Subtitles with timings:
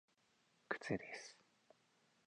[0.67, 1.37] 苦痛です。